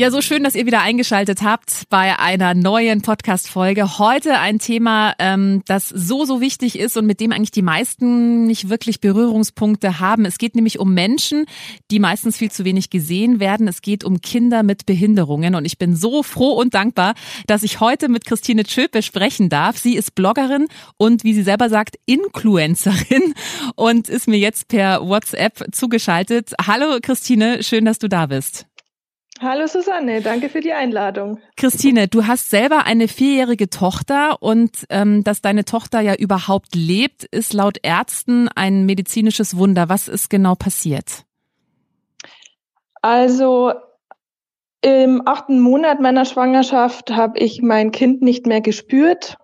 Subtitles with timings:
[0.00, 3.98] Ja, so schön, dass ihr wieder eingeschaltet habt bei einer neuen Podcast-Folge.
[3.98, 8.46] Heute ein Thema, ähm, das so, so wichtig ist und mit dem eigentlich die meisten
[8.46, 10.24] nicht wirklich Berührungspunkte haben.
[10.24, 11.46] Es geht nämlich um Menschen,
[11.90, 13.66] die meistens viel zu wenig gesehen werden.
[13.66, 17.14] Es geht um Kinder mit Behinderungen und ich bin so froh und dankbar,
[17.48, 19.78] dass ich heute mit Christine Tschöpe sprechen darf.
[19.78, 23.34] Sie ist Bloggerin und wie sie selber sagt, Influencerin
[23.74, 26.52] und ist mir jetzt per WhatsApp zugeschaltet.
[26.64, 28.67] Hallo Christine, schön, dass du da bist.
[29.40, 31.38] Hallo Susanne, danke für die Einladung.
[31.56, 37.22] Christine, du hast selber eine vierjährige Tochter und ähm, dass deine Tochter ja überhaupt lebt,
[37.24, 39.88] ist laut Ärzten ein medizinisches Wunder.
[39.88, 41.24] Was ist genau passiert?
[43.00, 43.74] Also
[44.80, 49.36] im achten Monat meiner Schwangerschaft habe ich mein Kind nicht mehr gespürt.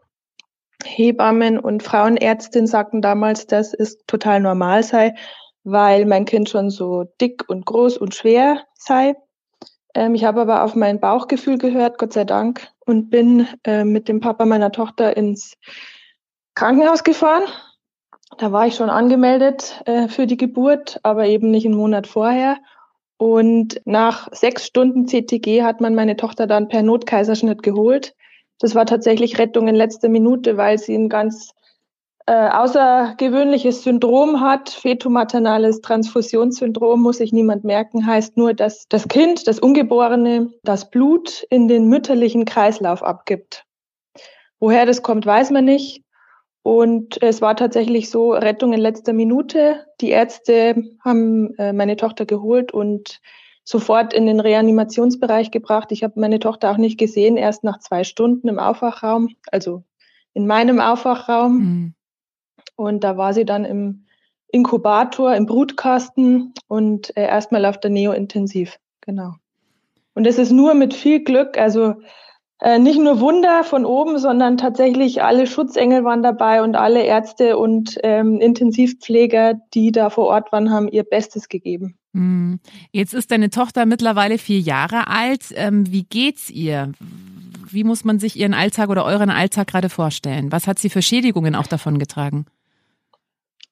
[0.84, 5.15] Hebammen und Frauenärztin sagten damals, dass es total normal sei,
[5.62, 9.15] weil mein Kind schon so dick und groß und schwer sei.
[9.95, 14.09] Ähm, ich habe aber auf mein Bauchgefühl gehört, Gott sei Dank, und bin äh, mit
[14.09, 15.55] dem Papa meiner Tochter ins
[16.55, 17.44] Krankenhaus gefahren.
[18.38, 22.59] Da war ich schon angemeldet äh, für die Geburt, aber eben nicht einen Monat vorher.
[23.16, 28.15] Und nach sechs Stunden CTG hat man meine Tochter dann per Notkaiserschnitt geholt.
[28.59, 31.53] Das war tatsächlich Rettung in letzter Minute, weil sie ein ganz
[32.27, 39.47] äh, außergewöhnliches Syndrom hat, fetomaternales Transfusionssyndrom, muss sich niemand merken, heißt nur, dass das Kind,
[39.47, 43.67] das Ungeborene, das Blut in den mütterlichen Kreislauf abgibt.
[44.59, 46.03] Woher das kommt, weiß man nicht.
[46.62, 49.85] Und es war tatsächlich so, Rettung in letzter Minute.
[50.01, 53.21] Die Ärzte haben äh, meine Tochter geholt und
[53.65, 55.93] sofort in den Reanimationsbereich gebracht.
[55.93, 59.83] Ich habe meine Tochter auch nicht gesehen, erst nach zwei Stunden im Aufwachraum, also
[60.33, 61.59] in meinem Aufwachraum.
[61.59, 61.95] Mhm.
[62.77, 64.05] Und da war sie dann im
[64.49, 68.79] Inkubator, im Brutkasten und äh, erstmal auf der Neo-Intensiv.
[69.01, 69.35] Genau.
[70.15, 71.95] Und es ist nur mit viel Glück, also
[72.61, 77.59] äh, nicht nur Wunder von oben, sondern tatsächlich alle Schutzengel waren dabei und alle Ärzte
[77.59, 81.97] und ähm, Intensivpfleger, die da vor Ort waren, haben ihr Bestes gegeben.
[82.15, 82.61] Hm.
[82.93, 85.47] Jetzt ist deine Tochter mittlerweile vier Jahre alt.
[85.56, 86.93] Ähm, wie geht's ihr?
[87.69, 90.53] Wie muss man sich ihren Alltag oder euren Alltag gerade vorstellen?
[90.53, 92.47] Was hat sie für Schädigungen auch davon getragen?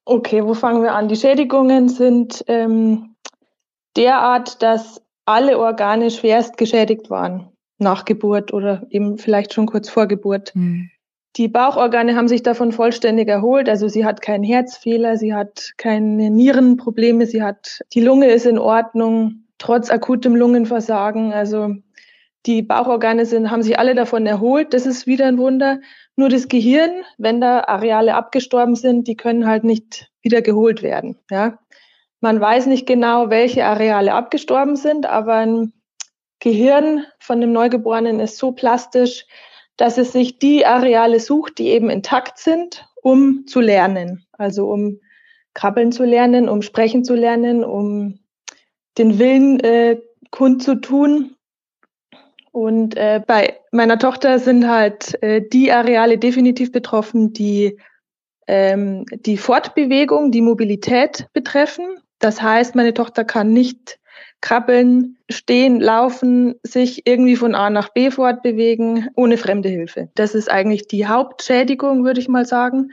[0.05, 1.09] Okay, wo fangen wir an?
[1.09, 3.15] Die Schädigungen sind ähm,
[3.97, 7.49] derart, dass alle Organe schwerst geschädigt waren
[7.79, 10.53] nach Geburt oder eben vielleicht schon kurz vor Geburt.
[10.55, 10.91] Mhm.
[11.37, 13.69] Die Bauchorgane haben sich davon vollständig erholt.
[13.69, 18.59] Also sie hat keinen Herzfehler, sie hat keine Nierenprobleme, sie hat, die Lunge ist in
[18.59, 21.33] Ordnung, trotz akutem Lungenversagen.
[21.33, 21.77] Also
[22.47, 24.75] die Bauchorgane sind, haben sich alle davon erholt.
[24.75, 25.80] Das ist wieder ein Wunder.
[26.16, 31.19] Nur das Gehirn, wenn da Areale abgestorben sind, die können halt nicht wieder geholt werden.
[31.30, 31.58] Ja.
[32.20, 35.72] Man weiß nicht genau, welche Areale abgestorben sind, aber ein
[36.38, 39.26] Gehirn von dem Neugeborenen ist so plastisch,
[39.76, 44.26] dass es sich die Areale sucht, die eben intakt sind, um zu lernen.
[44.32, 45.00] Also um
[45.54, 48.19] krabbeln zu lernen, um sprechen zu lernen, um
[48.98, 50.00] den Willen äh,
[50.30, 51.36] kundzutun.
[52.53, 57.78] Und äh, bei meiner Tochter sind halt äh, die Areale definitiv betroffen, die
[58.47, 61.87] ähm, die Fortbewegung, die Mobilität betreffen.
[62.19, 63.99] Das heißt, meine Tochter kann nicht
[64.43, 70.10] krabbeln, stehen, laufen, sich irgendwie von A nach B fortbewegen, ohne fremde Hilfe.
[70.15, 72.93] Das ist eigentlich die Hauptschädigung, würde ich mal sagen.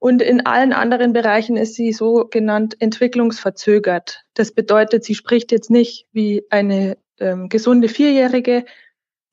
[0.00, 4.24] Und in allen anderen Bereichen ist sie so genannt entwicklungsverzögert.
[4.34, 8.64] Das bedeutet, sie spricht jetzt nicht wie eine ähm, gesunde Vierjährige,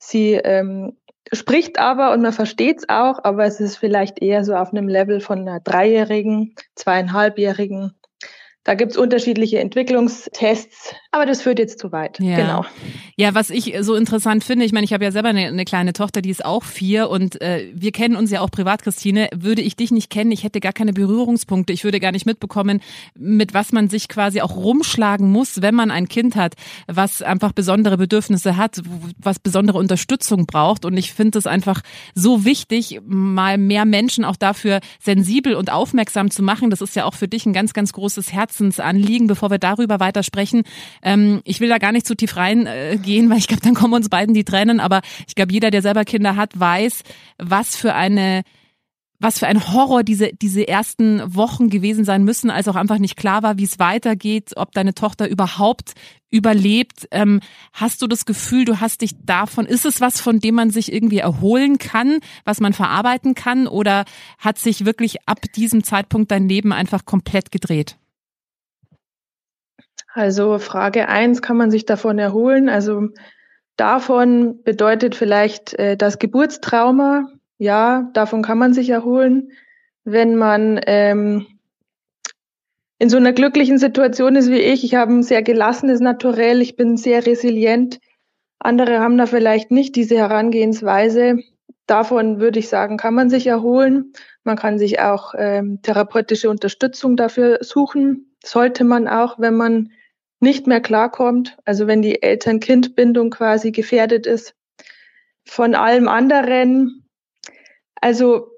[0.08, 0.96] Sie ähm,
[1.32, 4.86] spricht aber und man versteht es auch, aber es ist vielleicht eher so auf einem
[4.86, 7.92] Level von einer Dreijährigen, zweieinhalbjährigen.
[8.62, 10.94] Da gibt es unterschiedliche Entwicklungstests.
[11.16, 12.20] Aber das führt jetzt zu weit.
[12.20, 12.36] Ja.
[12.36, 12.66] Genau.
[13.16, 15.94] Ja, was ich so interessant finde, ich meine, ich habe ja selber eine, eine, kleine
[15.94, 19.30] Tochter, die ist auch vier und äh, wir kennen uns ja auch privat, Christine.
[19.34, 21.72] Würde ich dich nicht kennen, ich hätte gar keine Berührungspunkte.
[21.72, 22.82] Ich würde gar nicht mitbekommen,
[23.14, 26.52] mit was man sich quasi auch rumschlagen muss, wenn man ein Kind hat,
[26.86, 28.82] was einfach besondere Bedürfnisse hat,
[29.16, 30.84] was besondere Unterstützung braucht.
[30.84, 31.80] Und ich finde es einfach
[32.14, 36.68] so wichtig, mal mehr Menschen auch dafür sensibel und aufmerksam zu machen.
[36.68, 40.22] Das ist ja auch für dich ein ganz, ganz großes Herzensanliegen, bevor wir darüber weiter
[40.22, 40.64] sprechen
[41.06, 43.94] ähm, ich will da gar nicht zu tief reingehen, äh, weil ich glaube, dann kommen
[43.94, 44.80] uns beiden die Tränen.
[44.80, 47.04] Aber ich glaube, jeder, der selber Kinder hat, weiß,
[47.38, 48.42] was für eine
[49.18, 53.16] was für ein Horror diese, diese ersten Wochen gewesen sein müssen, als auch einfach nicht
[53.16, 55.94] klar war, wie es weitergeht, ob deine Tochter überhaupt
[56.28, 57.08] überlebt.
[57.12, 57.40] Ähm,
[57.72, 60.92] hast du das Gefühl, du hast dich davon, ist es was, von dem man sich
[60.92, 64.04] irgendwie erholen kann, was man verarbeiten kann, oder
[64.36, 67.96] hat sich wirklich ab diesem Zeitpunkt dein Leben einfach komplett gedreht?
[70.16, 72.70] Also Frage eins kann man sich davon erholen?
[72.70, 73.10] Also
[73.76, 77.28] davon bedeutet vielleicht äh, das Geburtstrauma.
[77.58, 79.52] Ja, davon kann man sich erholen,
[80.04, 81.46] wenn man ähm,
[82.98, 84.84] in so einer glücklichen Situation ist wie ich.
[84.84, 88.00] Ich habe ein sehr gelassenes Naturell, ich bin sehr resilient.
[88.58, 91.40] Andere haben da vielleicht nicht diese Herangehensweise.
[91.86, 94.14] Davon würde ich sagen, kann man sich erholen.
[94.44, 98.34] Man kann sich auch ähm, therapeutische Unterstützung dafür suchen.
[98.42, 99.90] Sollte man auch, wenn man
[100.40, 104.54] nicht mehr klarkommt, also wenn die Eltern-Kind-Bindung quasi gefährdet ist.
[105.44, 107.06] Von allem anderen,
[108.00, 108.50] also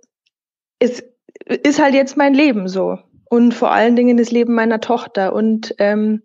[0.79, 1.05] es
[1.45, 5.75] ist halt jetzt mein Leben so und vor allen Dingen das Leben meiner Tochter und
[5.79, 6.23] ähm,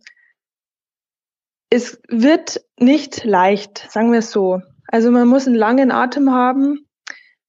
[1.69, 4.61] es wird nicht leicht, sagen wir es so.
[4.87, 6.87] Also man muss einen langen Atem haben,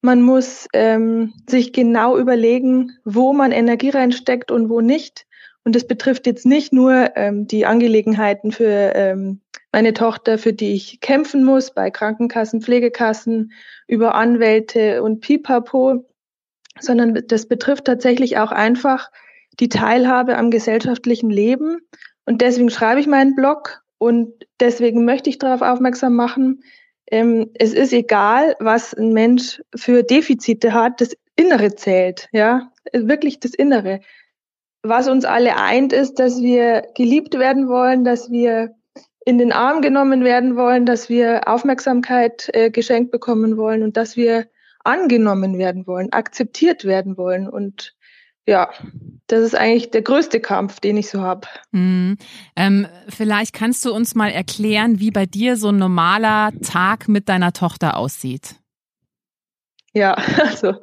[0.01, 5.25] man muss ähm, sich genau überlegen, wo man Energie reinsteckt und wo nicht.
[5.65, 9.41] Und das betrifft jetzt nicht nur ähm, die Angelegenheiten für ähm,
[9.71, 13.51] meine Tochter, für die ich kämpfen muss, bei Krankenkassen, Pflegekassen,
[13.87, 16.05] über Anwälte und Pipapo,
[16.79, 19.11] sondern das betrifft tatsächlich auch einfach
[19.59, 21.79] die Teilhabe am gesellschaftlichen Leben.
[22.25, 26.63] Und deswegen schreibe ich meinen Blog und deswegen möchte ich darauf aufmerksam machen,
[27.11, 33.39] ähm, es ist egal, was ein Mensch für Defizite hat, das Innere zählt, ja, wirklich
[33.39, 33.99] das Innere
[34.87, 38.75] was uns alle eint, ist, dass wir geliebt werden wollen, dass wir
[39.25, 44.15] in den Arm genommen werden wollen, dass wir Aufmerksamkeit äh, geschenkt bekommen wollen und dass
[44.15, 44.47] wir
[44.83, 47.49] angenommen werden wollen, akzeptiert werden wollen.
[47.49, 47.95] Und
[48.47, 48.69] ja,
[49.25, 51.47] das ist eigentlich der größte Kampf, den ich so habe.
[51.71, 52.17] Mhm.
[52.55, 57.27] Ähm, vielleicht kannst du uns mal erklären, wie bei dir so ein normaler Tag mit
[57.27, 58.55] deiner Tochter aussieht.
[59.93, 60.75] Ja, also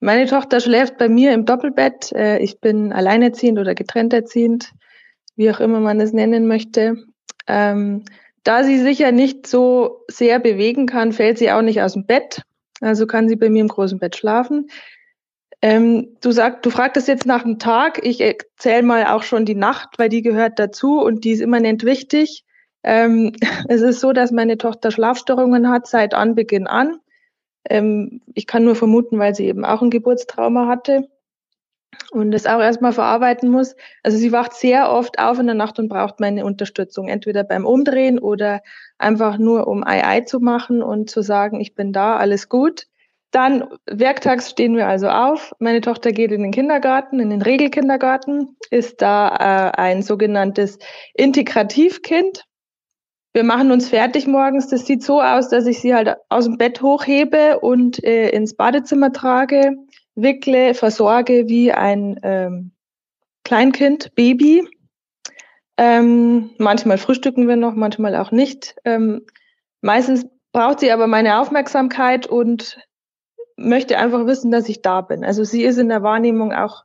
[0.00, 2.12] meine Tochter schläft bei mir im Doppelbett.
[2.12, 4.72] Äh, ich bin alleinerziehend oder getrennt erziehend,
[5.36, 6.96] wie auch immer man es nennen möchte.
[7.46, 8.04] Ähm,
[8.42, 12.06] da sie sich ja nicht so sehr bewegen kann, fällt sie auch nicht aus dem
[12.06, 12.42] Bett.
[12.80, 14.70] Also kann sie bei mir im großen Bett schlafen.
[15.62, 18.00] Ähm, du sagst, du fragtest jetzt nach dem Tag.
[18.04, 21.84] Ich erzähle mal auch schon die Nacht, weil die gehört dazu und die ist immanent
[21.84, 22.44] wichtig.
[22.82, 23.32] Ähm,
[23.68, 26.96] es ist so, dass meine Tochter Schlafstörungen hat seit Anbeginn an.
[27.68, 31.08] Ähm, ich kann nur vermuten, weil sie eben auch ein Geburtstrauma hatte
[32.10, 33.76] und das auch erstmal verarbeiten muss.
[34.02, 37.66] Also sie wacht sehr oft auf in der Nacht und braucht meine Unterstützung, entweder beim
[37.66, 38.60] Umdrehen oder
[38.98, 42.86] einfach nur um Ei Ei zu machen und zu sagen, ich bin da, alles gut.
[43.30, 45.54] Dann werktags stehen wir also auf.
[45.60, 50.78] Meine Tochter geht in den Kindergarten, in den Regelkindergarten, ist da äh, ein sogenanntes
[51.14, 52.44] Integrativkind.
[53.32, 54.68] Wir machen uns fertig morgens.
[54.68, 58.54] Das sieht so aus, dass ich sie halt aus dem Bett hochhebe und äh, ins
[58.54, 59.76] Badezimmer trage,
[60.16, 62.72] wickle, versorge wie ein ähm,
[63.44, 64.66] Kleinkind, Baby.
[65.76, 68.74] Ähm, manchmal frühstücken wir noch, manchmal auch nicht.
[68.84, 69.22] Ähm,
[69.80, 72.78] meistens braucht sie aber meine Aufmerksamkeit und
[73.56, 75.24] möchte einfach wissen, dass ich da bin.
[75.24, 76.84] Also sie ist in der Wahrnehmung auch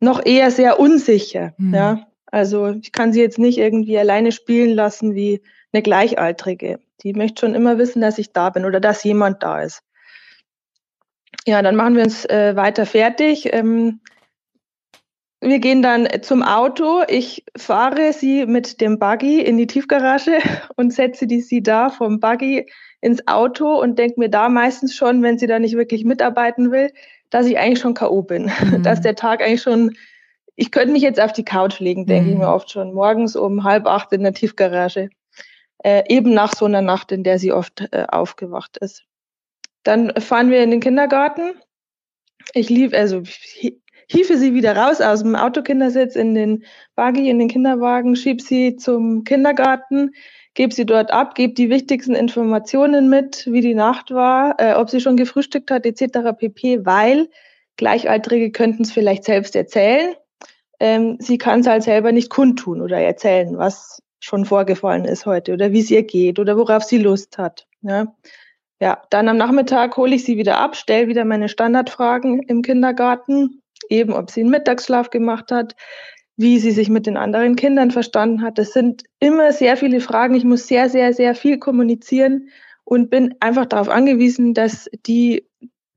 [0.00, 1.54] noch eher sehr unsicher.
[1.58, 1.74] Mhm.
[1.74, 6.80] Ja, also ich kann sie jetzt nicht irgendwie alleine spielen lassen wie eine Gleichaltrige.
[7.02, 9.82] Die möchte schon immer wissen, dass ich da bin oder dass jemand da ist.
[11.46, 13.52] Ja, dann machen wir uns äh, weiter fertig.
[13.52, 14.00] Ähm,
[15.40, 17.02] wir gehen dann zum Auto.
[17.08, 20.38] Ich fahre sie mit dem Buggy in die Tiefgarage
[20.76, 25.22] und setze die sie da vom Buggy ins Auto und denke mir da meistens schon,
[25.22, 26.92] wenn sie da nicht wirklich mitarbeiten will,
[27.30, 28.22] dass ich eigentlich schon K.O.
[28.22, 28.52] bin.
[28.62, 28.84] Mhm.
[28.84, 29.96] Dass der Tag eigentlich schon,
[30.54, 32.32] ich könnte mich jetzt auf die Couch legen, denke mhm.
[32.34, 35.10] ich mir oft schon, morgens um halb acht in der Tiefgarage
[35.84, 39.04] äh, eben nach so einer Nacht, in der sie oft äh, aufgewacht ist.
[39.82, 41.54] Dann fahren wir in den Kindergarten.
[42.54, 43.22] Ich liebe, also
[44.08, 48.76] hiefe sie wieder raus aus dem Autokindersitz in den Buggy, in den Kinderwagen, schieb sie
[48.76, 50.12] zum Kindergarten,
[50.54, 54.90] gebe sie dort ab, gebe die wichtigsten Informationen mit, wie die Nacht war, äh, ob
[54.90, 56.36] sie schon gefrühstückt hat, etc.
[56.36, 57.28] pp., weil
[57.76, 60.14] Gleichaltrige könnten es vielleicht selbst erzählen.
[60.78, 65.52] Ähm, sie kann es halt selber nicht kundtun oder erzählen, was schon vorgefallen ist heute
[65.52, 67.66] oder wie es ihr geht oder worauf sie Lust hat.
[67.82, 68.14] Ja.
[68.80, 73.62] Ja, dann am Nachmittag hole ich sie wieder ab, stelle wieder meine Standardfragen im Kindergarten,
[73.88, 75.76] eben ob sie einen Mittagsschlaf gemacht hat,
[76.36, 78.58] wie sie sich mit den anderen Kindern verstanden hat.
[78.58, 80.34] Das sind immer sehr viele Fragen.
[80.34, 82.48] Ich muss sehr, sehr, sehr viel kommunizieren
[82.84, 85.46] und bin einfach darauf angewiesen, dass die,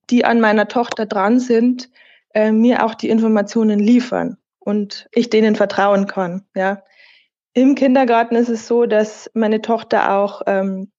[0.10, 1.90] die an meiner Tochter dran sind,
[2.36, 6.44] äh, mir auch die Informationen liefern und ich denen vertrauen kann.
[6.56, 6.84] Ja.
[7.58, 10.92] Im Kindergarten ist es so, dass meine Tochter auch ähm,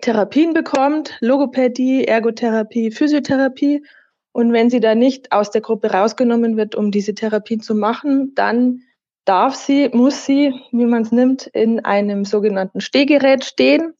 [0.00, 3.84] Therapien bekommt, Logopädie, Ergotherapie, Physiotherapie.
[4.30, 8.32] Und wenn sie da nicht aus der Gruppe rausgenommen wird, um diese Therapien zu machen,
[8.36, 8.82] dann
[9.24, 13.94] darf sie, muss sie, wie man es nimmt, in einem sogenannten Stehgerät stehen.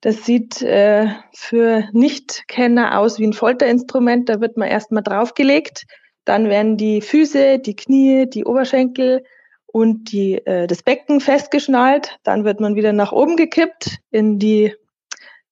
[0.00, 4.28] Das sieht äh, für Nichtkenner aus wie ein Folterinstrument.
[4.28, 5.86] Da wird man erstmal draufgelegt.
[6.24, 9.22] Dann werden die Füße, die Knie, die Oberschenkel
[9.70, 12.18] und die, äh, das Becken festgeschnallt.
[12.24, 14.74] Dann wird man wieder nach oben gekippt in die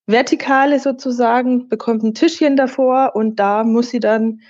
[0.06, 4.40] Vertikale sozusagen, bekommt ein Tischchen davor und da muss sie dann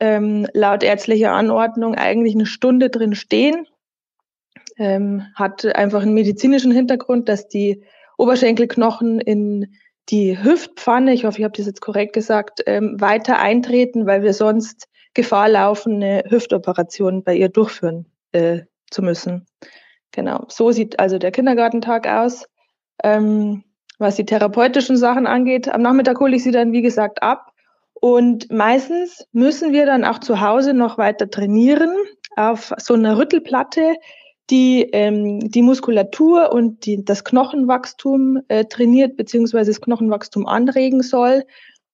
[0.00, 3.66] ähm, laut ärztlicher Anordnung eigentlich eine Stunde drin stehen.
[4.78, 7.84] Ähm, hat einfach einen medizinischen Hintergrund, dass die
[8.16, 9.76] Oberschenkelknochen in
[10.08, 14.32] die Hüftpfanne, ich hoffe, ich habe das jetzt korrekt gesagt, ähm, weiter eintreten, weil wir
[14.32, 19.46] sonst Gefahr laufen, eine Hüftoperation bei ihr durchführen äh, zu müssen.
[20.12, 22.46] Genau, so sieht also der Kindergartentag aus.
[23.02, 23.64] Ähm,
[24.02, 25.72] was die therapeutischen Sachen angeht.
[25.72, 27.52] Am Nachmittag hole ich sie dann, wie gesagt, ab.
[27.94, 31.94] Und meistens müssen wir dann auch zu Hause noch weiter trainieren
[32.36, 33.94] auf so einer Rüttelplatte,
[34.50, 41.44] die ähm, die Muskulatur und die, das Knochenwachstum äh, trainiert, beziehungsweise das Knochenwachstum anregen soll.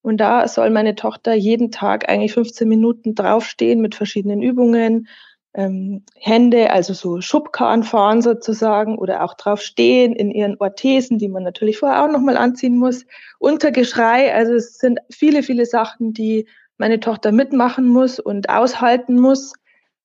[0.01, 5.09] Und da soll meine Tochter jeden Tag eigentlich 15 Minuten draufstehen mit verschiedenen Übungen,
[5.55, 11.29] ähm, Hände, also so Schubkarren fahren sozusagen oder auch drauf stehen in ihren Orthesen, die
[11.29, 13.07] man natürlich vorher auch nochmal anziehen muss,
[13.39, 14.35] unter Geschrei.
[14.35, 19.55] Also es sind viele, viele Sachen, die meine Tochter mitmachen muss und aushalten muss.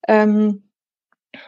[0.08, 0.64] Ähm,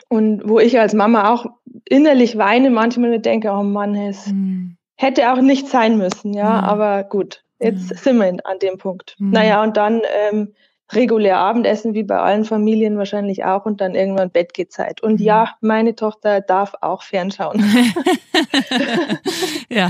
[0.10, 1.46] und wo ich als Mama auch
[1.86, 4.78] innerlich weine, manchmal mir denke, oh Mann, es mhm.
[4.96, 6.64] hätte auch nicht sein müssen, ja, mhm.
[6.68, 7.96] aber gut, jetzt mhm.
[7.96, 9.16] sind wir an dem Punkt.
[9.20, 9.32] Mhm.
[9.32, 10.54] Naja, und dann ähm,
[10.92, 15.02] regulär Abendessen, wie bei allen Familien wahrscheinlich auch, und dann irgendwann Bettgehzeit.
[15.02, 15.26] Und mhm.
[15.26, 17.64] ja, meine Tochter darf auch fernschauen.
[19.70, 19.90] ja,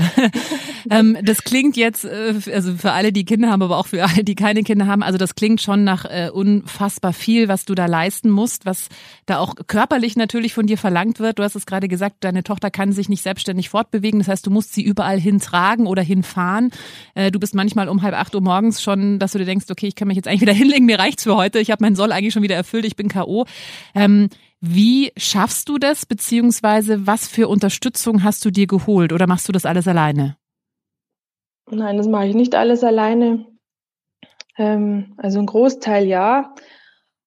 [0.90, 4.24] ähm, das klingt jetzt, äh, also für alle, die Kinder haben, aber auch für alle,
[4.24, 7.86] die keine Kinder haben, also das klingt schon nach äh, unfassbar viel, was du da
[7.86, 8.88] leisten musst, was
[9.26, 11.38] da auch körperlich natürlich von dir verlangt wird.
[11.38, 14.50] Du hast es gerade gesagt, deine Tochter kann sich nicht selbstständig fortbewegen, das heißt, du
[14.50, 16.70] musst sie überall hintragen oder hinfahren.
[17.14, 19.88] Äh, du bist manchmal um halb acht Uhr morgens schon, dass du dir denkst, okay,
[19.88, 21.58] ich kann mich jetzt eigentlich wieder hinlegen, mir reicht's für heute.
[21.58, 22.84] Ich habe meinen Soll eigentlich schon wieder erfüllt.
[22.84, 23.44] Ich bin K.O.
[23.94, 24.28] Ähm,
[24.60, 29.52] wie schaffst du das, beziehungsweise was für Unterstützung hast du dir geholt oder machst du
[29.52, 30.36] das alles alleine?
[31.70, 33.46] Nein, das mache ich nicht alles alleine.
[34.56, 36.54] Ähm, also ein Großteil ja.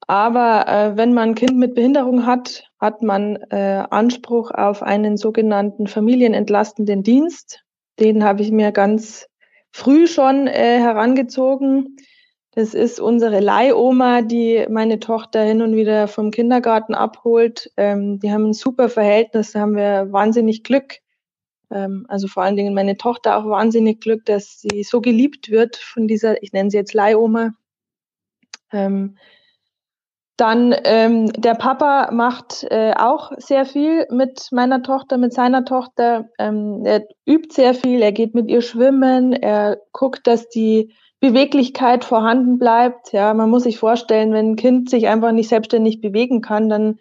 [0.07, 5.17] Aber äh, wenn man ein Kind mit Behinderung hat, hat man äh, Anspruch auf einen
[5.17, 7.63] sogenannten familienentlastenden Dienst.
[7.99, 9.27] Den habe ich mir ganz
[9.71, 11.97] früh schon äh, herangezogen.
[12.59, 17.71] Das ist unsere Leihoma, die meine Tochter hin und wieder vom Kindergarten abholt.
[17.77, 20.95] Ähm, die haben ein super Verhältnis, da haben wir wahnsinnig Glück.
[21.71, 25.77] Ähm, also vor allen Dingen meine Tochter auch wahnsinnig Glück, dass sie so geliebt wird
[25.77, 27.51] von dieser, ich nenne sie jetzt Leihoma.
[28.73, 29.15] Ähm,
[30.35, 36.27] dann ähm, der Papa macht äh, auch sehr viel mit meiner Tochter, mit seiner Tochter.
[36.37, 42.05] Ähm, er übt sehr viel, er geht mit ihr schwimmen, er guckt, dass die Beweglichkeit
[42.05, 43.11] vorhanden bleibt.
[43.11, 46.99] Ja, man muss sich vorstellen, wenn ein Kind sich einfach nicht selbstständig bewegen kann, dann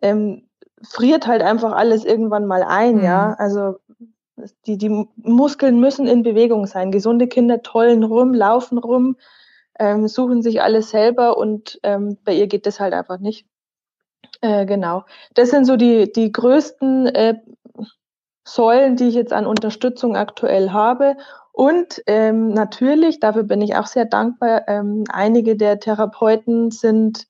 [0.00, 0.48] ähm,
[0.82, 2.96] friert halt einfach alles irgendwann mal ein.
[2.96, 3.04] Mhm.
[3.04, 3.76] Ja, also
[4.66, 6.90] die, die Muskeln müssen in Bewegung sein.
[6.90, 9.16] Gesunde Kinder tollen rum, laufen rum,
[9.78, 13.46] ähm, suchen sich alles selber und ähm, bei ihr geht das halt einfach nicht.
[14.40, 15.04] Äh, genau.
[15.34, 17.38] Das sind so die, die größten äh,
[18.44, 21.16] Säulen, die ich jetzt an Unterstützung aktuell habe.
[21.52, 27.26] Und ähm, natürlich, dafür bin ich auch sehr dankbar, ähm, einige der Therapeuten sind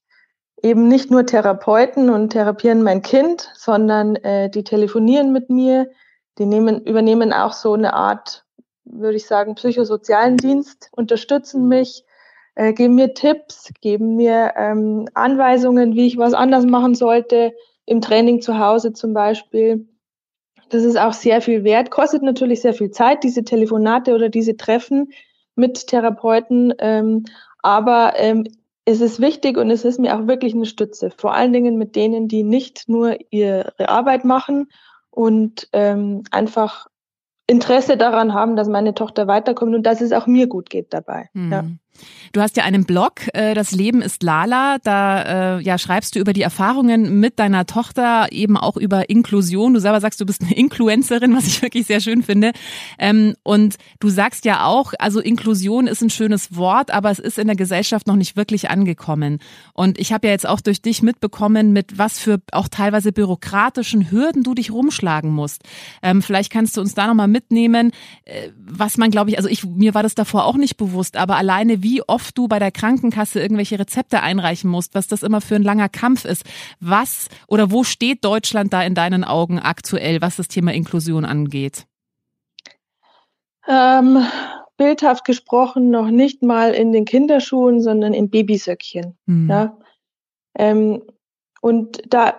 [0.62, 5.90] eben nicht nur Therapeuten und therapieren mein Kind, sondern äh, die telefonieren mit mir,
[6.38, 8.44] die nehmen, übernehmen auch so eine Art,
[8.84, 12.04] würde ich sagen, psychosozialen Dienst, unterstützen mich,
[12.54, 17.52] äh, geben mir Tipps, geben mir ähm, Anweisungen, wie ich was anders machen sollte,
[17.86, 19.88] im Training zu Hause zum Beispiel.
[20.72, 24.56] Das ist auch sehr viel wert, kostet natürlich sehr viel Zeit, diese Telefonate oder diese
[24.56, 25.12] Treffen
[25.54, 26.72] mit Therapeuten.
[26.78, 27.24] Ähm,
[27.62, 28.44] aber ähm,
[28.86, 31.10] es ist wichtig und es ist mir auch wirklich eine Stütze.
[31.14, 34.70] Vor allen Dingen mit denen, die nicht nur ihre Arbeit machen
[35.10, 36.86] und ähm, einfach
[37.46, 41.28] Interesse daran haben, dass meine Tochter weiterkommt und dass es auch mir gut geht dabei.
[41.34, 41.52] Mhm.
[41.52, 41.64] Ja.
[42.32, 44.78] Du hast ja einen Blog, äh, das Leben ist Lala.
[44.82, 49.74] Da äh, ja, schreibst du über die Erfahrungen mit deiner Tochter, eben auch über Inklusion.
[49.74, 52.52] Du selber sagst, du bist eine Influencerin, was ich wirklich sehr schön finde.
[52.98, 57.38] Ähm, und du sagst ja auch, also Inklusion ist ein schönes Wort, aber es ist
[57.38, 59.38] in der Gesellschaft noch nicht wirklich angekommen.
[59.74, 64.10] Und ich habe ja jetzt auch durch dich mitbekommen, mit was für auch teilweise bürokratischen
[64.10, 65.62] Hürden du dich rumschlagen musst.
[66.02, 67.92] Ähm, vielleicht kannst du uns da nochmal mitnehmen,
[68.24, 71.36] äh, was man, glaube ich, also ich, mir war das davor auch nicht bewusst, aber
[71.36, 75.56] alleine wie oft du bei der Krankenkasse irgendwelche Rezepte einreichen musst, was das immer für
[75.56, 76.44] ein langer Kampf ist.
[76.80, 81.86] Was oder wo steht Deutschland da in deinen Augen aktuell, was das Thema Inklusion angeht?
[83.68, 84.24] Ähm,
[84.76, 89.16] bildhaft gesprochen noch nicht mal in den Kinderschuhen, sondern in Babysöckchen.
[89.26, 89.50] Mhm.
[89.50, 89.78] Ja.
[90.58, 91.02] Ähm,
[91.60, 92.34] und da,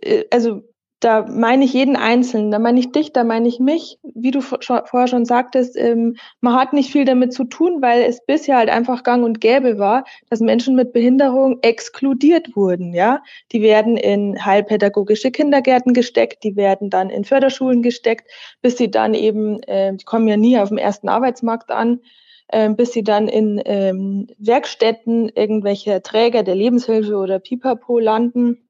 [0.00, 0.62] äh, also
[1.04, 3.98] da meine ich jeden Einzelnen, da meine ich dich, da meine ich mich.
[4.14, 8.24] Wie du vorher schon sagtest, ähm, man hat nicht viel damit zu tun, weil es
[8.24, 12.94] bisher halt einfach gang und gäbe war, dass Menschen mit Behinderung exkludiert wurden.
[12.94, 18.30] Ja, die werden in heilpädagogische Kindergärten gesteckt, die werden dann in Förderschulen gesteckt,
[18.62, 22.00] bis sie dann eben, äh, die kommen ja nie auf dem ersten Arbeitsmarkt an,
[22.48, 28.63] äh, bis sie dann in ähm, Werkstätten irgendwelche Träger der Lebenshilfe oder Pipapo landen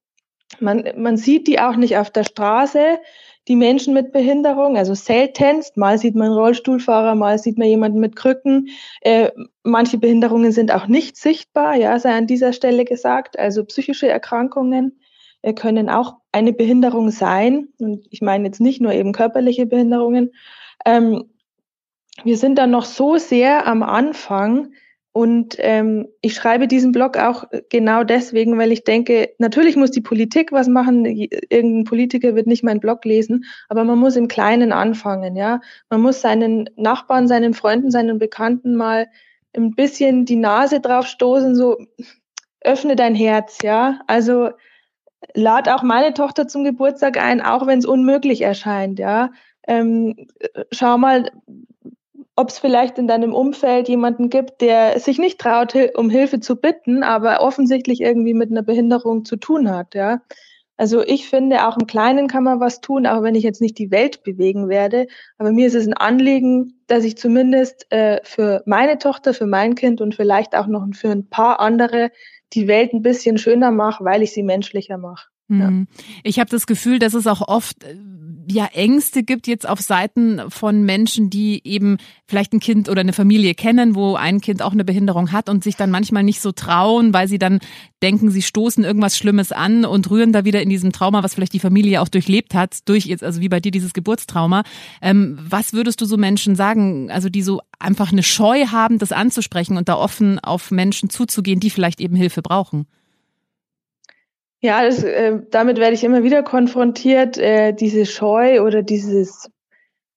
[0.60, 2.98] man, man sieht die auch nicht auf der Straße,
[3.46, 5.76] die Menschen mit Behinderung, also seltenst.
[5.76, 8.68] Mal sieht man Rollstuhlfahrer, mal sieht man jemanden mit Krücken.
[9.02, 9.30] Äh,
[9.62, 13.38] manche Behinderungen sind auch nicht sichtbar, ja, sei an dieser Stelle gesagt.
[13.38, 15.00] Also psychische Erkrankungen
[15.42, 17.68] äh, können auch eine Behinderung sein.
[17.78, 20.32] Und ich meine jetzt nicht nur eben körperliche Behinderungen.
[20.86, 21.30] Ähm,
[22.22, 24.72] wir sind dann noch so sehr am Anfang,
[25.16, 30.00] und ähm, ich schreibe diesen Blog auch genau deswegen, weil ich denke, natürlich muss die
[30.00, 31.06] Politik was machen.
[31.06, 35.60] Irgendein Politiker wird nicht meinen Blog lesen, aber man muss im Kleinen anfangen, ja.
[35.88, 39.06] Man muss seinen Nachbarn, seinen Freunden, seinen Bekannten mal
[39.56, 41.78] ein bisschen die Nase drauf stoßen, so
[42.60, 44.00] öffne dein Herz, ja.
[44.08, 44.50] Also
[45.32, 49.30] lad auch meine Tochter zum Geburtstag ein, auch wenn es unmöglich erscheint, ja.
[49.68, 50.26] Ähm,
[50.72, 51.30] schau mal,
[52.36, 56.56] ob es vielleicht in deinem Umfeld jemanden gibt, der sich nicht traut, um Hilfe zu
[56.56, 60.20] bitten, aber offensichtlich irgendwie mit einer Behinderung zu tun hat, ja.
[60.76, 63.78] Also ich finde, auch im Kleinen kann man was tun, auch wenn ich jetzt nicht
[63.78, 65.06] die Welt bewegen werde.
[65.38, 69.76] Aber mir ist es ein Anliegen, dass ich zumindest äh, für meine Tochter, für mein
[69.76, 72.10] Kind und vielleicht auch noch für ein paar andere
[72.54, 75.28] die Welt ein bisschen schöner mache, weil ich sie menschlicher mache.
[75.48, 75.70] Ja.
[75.70, 75.88] Mhm.
[76.22, 77.96] Ich habe das Gefühl, dass es auch oft äh,
[78.50, 83.12] ja Ängste gibt jetzt auf Seiten von Menschen, die eben vielleicht ein Kind oder eine
[83.12, 86.52] Familie kennen, wo ein Kind auch eine Behinderung hat und sich dann manchmal nicht so
[86.52, 87.58] trauen, weil sie dann
[88.02, 91.52] denken, sie stoßen irgendwas Schlimmes an und rühren da wieder in diesem Trauma, was vielleicht
[91.52, 94.62] die Familie auch durchlebt hat, durch jetzt, also wie bei dir dieses Geburtstrauma.
[95.02, 99.12] Ähm, was würdest du so Menschen sagen, also die so einfach eine Scheu haben, das
[99.12, 102.86] anzusprechen und da offen auf Menschen zuzugehen, die vielleicht eben Hilfe brauchen?
[104.64, 109.50] Ja, das, äh, damit werde ich immer wieder konfrontiert, äh, diese Scheu oder dieses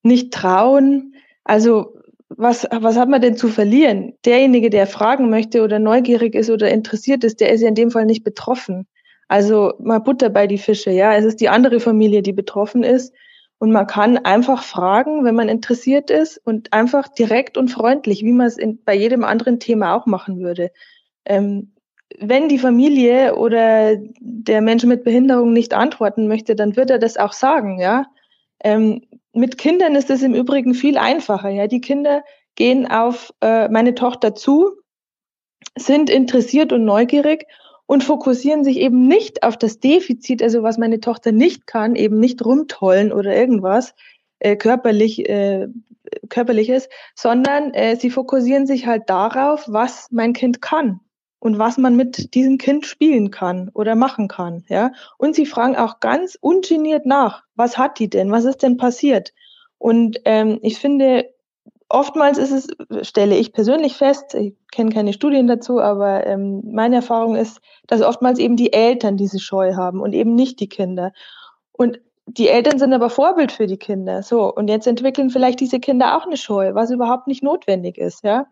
[0.04, 1.16] Nicht-Trauen.
[1.44, 1.96] Also
[2.30, 4.14] was, was hat man denn zu verlieren?
[4.24, 7.92] Derjenige, der fragen möchte oder neugierig ist oder interessiert ist, der ist ja in dem
[7.92, 8.88] Fall nicht betroffen.
[9.28, 11.14] Also mal Butter bei die Fische, ja.
[11.14, 13.14] Es ist die andere Familie, die betroffen ist.
[13.58, 18.32] Und man kann einfach fragen, wenn man interessiert ist und einfach direkt und freundlich, wie
[18.32, 18.56] man es
[18.86, 20.72] bei jedem anderen Thema auch machen würde.
[21.26, 21.74] Ähm,
[22.20, 27.18] wenn die Familie oder der Mensch mit Behinderung nicht antworten möchte, dann wird er das
[27.18, 28.06] auch sagen, ja.
[28.64, 29.02] Ähm,
[29.34, 31.68] mit Kindern ist es im Übrigen viel einfacher, ja.
[31.68, 32.24] Die Kinder
[32.56, 34.72] gehen auf äh, meine Tochter zu,
[35.78, 37.46] sind interessiert und neugierig
[37.86, 42.20] und fokussieren sich eben nicht auf das Defizit, also was meine Tochter nicht kann, eben
[42.20, 43.94] nicht rumtollen oder irgendwas
[44.40, 45.68] äh, körperlich äh,
[46.30, 51.02] körperliches, sondern äh, sie fokussieren sich halt darauf, was mein Kind kann
[51.40, 54.92] und was man mit diesem Kind spielen kann oder machen kann, ja.
[55.18, 59.34] Und sie fragen auch ganz ungeniert nach, was hat die denn, was ist denn passiert?
[59.78, 61.30] Und ähm, ich finde,
[61.90, 66.98] oftmals ist es, stelle ich persönlich fest, ich kenne keine Studien dazu, aber ähm, meine
[66.98, 71.14] Erfahrung ist, dass oftmals eben die Eltern diese Scheu haben und eben nicht die Kinder.
[71.72, 74.22] Und die Eltern sind aber Vorbild für die Kinder.
[74.22, 78.24] So, und jetzt entwickeln vielleicht diese Kinder auch eine Scheu, was überhaupt nicht notwendig ist,
[78.24, 78.48] ja.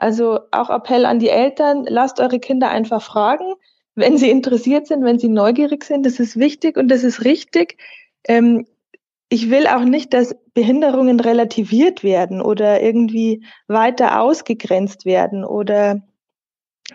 [0.00, 3.54] Also auch Appell an die Eltern, lasst eure Kinder einfach fragen,
[3.94, 6.06] wenn sie interessiert sind, wenn sie neugierig sind.
[6.06, 7.76] Das ist wichtig und das ist richtig.
[8.26, 8.66] Ähm,
[9.28, 16.00] ich will auch nicht, dass Behinderungen relativiert werden oder irgendwie weiter ausgegrenzt werden oder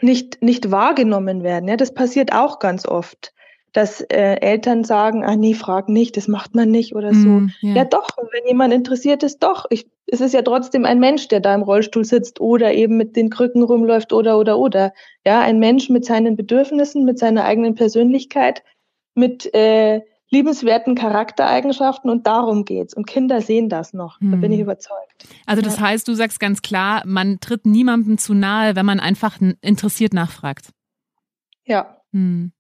[0.01, 1.69] nicht, nicht wahrgenommen werden.
[1.69, 3.35] Ja, das passiert auch ganz oft
[3.75, 7.27] dass äh, Eltern sagen, ah nee, frag nicht, das macht man nicht oder so.
[7.27, 7.75] Mm, ja.
[7.75, 7.83] ja.
[7.83, 9.65] doch, wenn jemand interessiert ist, doch.
[9.69, 13.17] Ich, es ist ja trotzdem ein Mensch, der da im Rollstuhl sitzt oder eben mit
[13.17, 14.93] den Krücken rumläuft oder oder oder.
[15.25, 18.63] Ja, ein Mensch mit seinen Bedürfnissen, mit seiner eigenen Persönlichkeit,
[19.13, 22.93] mit äh, liebenswerten Charaktereigenschaften und darum geht's.
[22.93, 24.63] Und Kinder sehen das noch, da bin ich mm.
[24.63, 25.27] überzeugt.
[25.45, 29.38] Also das heißt, du sagst ganz klar, man tritt niemandem zu nahe, wenn man einfach
[29.61, 30.69] interessiert nachfragt.
[31.65, 31.94] Ja.
[32.15, 32.54] Hm.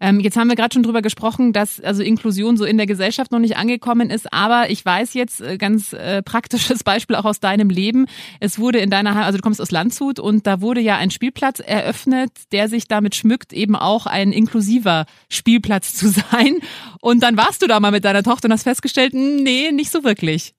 [0.00, 3.30] Ähm, jetzt haben wir gerade schon drüber gesprochen, dass also Inklusion so in der Gesellschaft
[3.30, 7.38] noch nicht angekommen ist, aber ich weiß jetzt äh, ganz äh, praktisches Beispiel auch aus
[7.38, 8.06] deinem Leben.
[8.40, 11.60] Es wurde in deiner, also du kommst aus Landshut und da wurde ja ein Spielplatz
[11.60, 16.56] eröffnet, der sich damit schmückt, eben auch ein inklusiver Spielplatz zu sein.
[17.02, 19.90] Und dann warst du da mal mit deiner Tochter und hast festgestellt, hm, nee, nicht
[19.90, 20.54] so wirklich.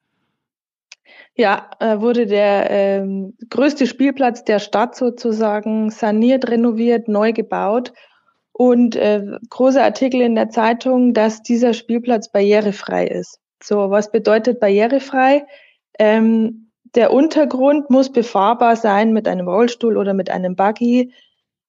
[1.35, 7.93] Ja, äh, wurde der ähm, größte Spielplatz der Stadt sozusagen saniert, renoviert, neu gebaut.
[8.53, 13.39] Und äh, große Artikel in der Zeitung, dass dieser Spielplatz barrierefrei ist.
[13.61, 15.45] So, was bedeutet barrierefrei?
[15.97, 21.11] Ähm, der Untergrund muss befahrbar sein mit einem Rollstuhl oder mit einem Buggy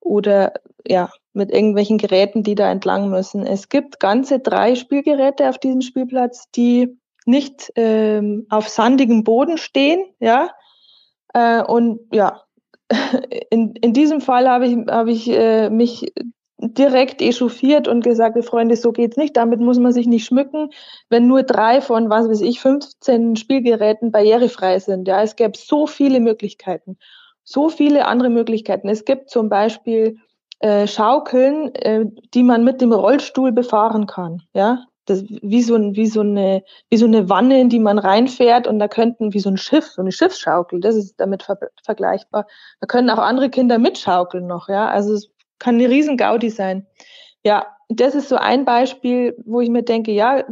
[0.01, 0.53] oder
[0.87, 3.47] ja, mit irgendwelchen Geräten, die da entlang müssen.
[3.47, 10.05] Es gibt ganze drei Spielgeräte auf diesem Spielplatz, die nicht ähm, auf sandigem Boden stehen,
[10.21, 10.51] ja.
[11.33, 12.43] Äh, und ja,
[13.51, 16.13] in, in diesem Fall habe ich, habe ich äh, mich
[16.73, 20.71] direkt echauffiert und gesagt, Freunde, so geht's nicht, damit muss man sich nicht schmücken,
[21.11, 25.07] wenn nur drei von, was weiß ich, 15 Spielgeräten barrierefrei sind.
[25.07, 26.97] Ja, es gäbe so viele Möglichkeiten,
[27.43, 28.89] so viele andere Möglichkeiten.
[28.89, 30.19] Es gibt zum Beispiel
[30.61, 34.43] äh, Schaukeln, äh, die man mit dem Rollstuhl befahren kann.
[34.55, 37.99] Ja, das, wie, so ein, wie, so eine, wie so eine Wanne, in die man
[37.99, 41.59] reinfährt und da könnten, wie so ein Schiff, so eine Schiffsschaukel, das ist damit ver
[41.83, 42.47] vergleichbar.
[42.81, 44.89] Da können auch andere Kinder mitschaukeln noch, ja.
[44.89, 46.87] Also es kann eine riesen Gaudi sein.
[47.45, 50.45] Ja, das ist so ein Beispiel, wo ich mir denke, ja,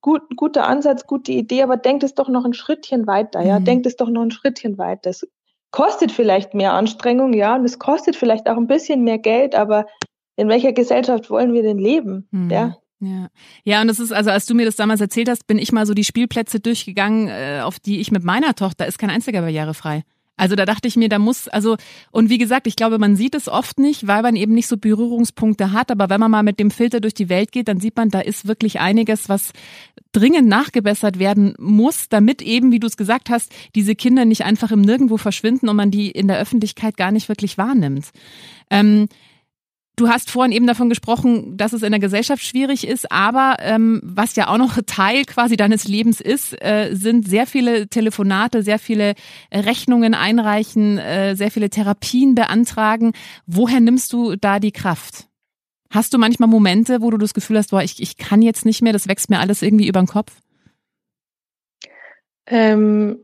[0.00, 3.64] gut, guter Ansatz, gute Idee, aber denkt es doch noch ein Schrittchen weiter, ja, mhm.
[3.64, 5.10] denkt es doch noch ein Schrittchen weiter.
[5.10, 5.26] Es
[5.70, 9.86] kostet vielleicht mehr Anstrengung, ja, und es kostet vielleicht auch ein bisschen mehr Geld, aber
[10.36, 12.50] in welcher Gesellschaft wollen wir denn leben, mhm.
[12.50, 12.76] ja?
[13.02, 13.28] Ja.
[13.64, 15.86] ja, und das ist, also als du mir das damals erzählt hast, bin ich mal
[15.86, 20.02] so die Spielplätze durchgegangen, äh, auf die ich mit meiner Tochter ist kein einziger barrierefrei.
[20.40, 21.76] Also da dachte ich mir, da muss, also,
[22.12, 24.78] und wie gesagt, ich glaube, man sieht es oft nicht, weil man eben nicht so
[24.78, 25.90] Berührungspunkte hat.
[25.90, 28.20] Aber wenn man mal mit dem Filter durch die Welt geht, dann sieht man, da
[28.20, 29.52] ist wirklich einiges, was
[30.12, 34.70] dringend nachgebessert werden muss, damit eben, wie du es gesagt hast, diese Kinder nicht einfach
[34.70, 38.06] im Nirgendwo verschwinden und man die in der Öffentlichkeit gar nicht wirklich wahrnimmt.
[38.70, 39.08] Ähm,
[40.00, 44.00] Du hast vorhin eben davon gesprochen, dass es in der Gesellschaft schwierig ist, aber ähm,
[44.02, 48.78] was ja auch noch Teil quasi deines Lebens ist, äh, sind sehr viele Telefonate, sehr
[48.78, 49.12] viele
[49.52, 53.12] Rechnungen einreichen, äh, sehr viele Therapien beantragen.
[53.44, 55.28] Woher nimmst du da die Kraft?
[55.90, 58.80] Hast du manchmal Momente, wo du das Gefühl hast, boah, ich, ich kann jetzt nicht
[58.80, 60.32] mehr, das wächst mir alles irgendwie über den Kopf?
[62.46, 63.22] Ähm,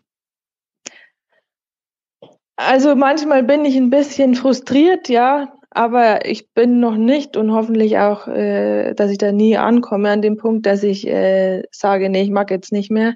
[2.56, 7.98] also manchmal bin ich ein bisschen frustriert, ja, aber ich bin noch nicht und hoffentlich
[7.98, 12.22] auch, äh, dass ich da nie ankomme an dem Punkt, dass ich äh, sage, nee,
[12.22, 13.14] ich mag jetzt nicht mehr.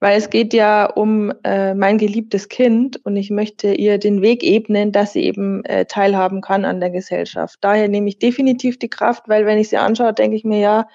[0.00, 4.44] Weil es geht ja um äh, mein geliebtes Kind und ich möchte ihr den Weg
[4.44, 7.58] ebnen, dass sie eben äh, teilhaben kann an der Gesellschaft.
[7.62, 10.88] Daher nehme ich definitiv die Kraft, weil wenn ich sie anschaue, denke ich mir, ja,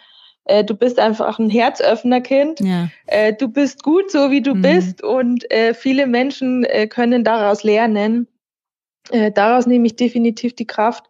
[0.45, 2.61] äh, du bist einfach ein Herzöffnerkind.
[2.61, 2.87] Ja.
[3.07, 4.61] Äh, du bist gut, so wie du mhm.
[4.61, 8.27] bist und äh, viele Menschen äh, können daraus lernen.
[9.09, 11.05] Äh, daraus nehme ich definitiv die Kraft.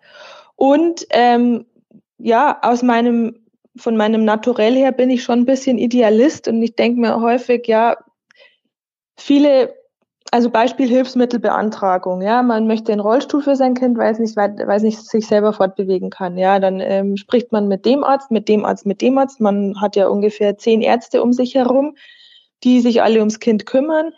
[0.56, 1.66] Und ähm,
[2.18, 3.36] ja, aus meinem,
[3.76, 7.68] von meinem Naturell her bin ich schon ein bisschen Idealist und ich denke mir häufig,
[7.68, 7.98] ja,
[9.18, 9.74] viele,
[10.32, 14.78] also Beispiel Hilfsmittelbeantragung, ja, man möchte einen Rollstuhl für sein Kind, weil es nicht, weil
[14.78, 18.48] es nicht sich selber fortbewegen kann, ja, dann ähm, spricht man mit dem Arzt, mit
[18.48, 21.96] dem Arzt, mit dem Arzt, man hat ja ungefähr zehn Ärzte um sich herum,
[22.64, 24.14] die sich alle ums Kind kümmern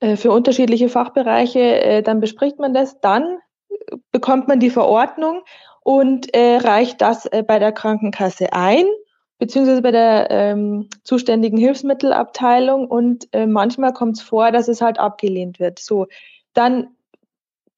[0.00, 3.38] für unterschiedliche Fachbereiche, äh, dann bespricht man das, dann
[4.12, 5.42] bekommt man die Verordnung
[5.82, 8.84] und äh, reicht das äh, bei der Krankenkasse ein,
[9.38, 14.98] beziehungsweise bei der ähm, zuständigen Hilfsmittelabteilung und äh, manchmal kommt es vor, dass es halt
[14.98, 15.78] abgelehnt wird.
[15.78, 16.06] So,
[16.54, 16.88] dann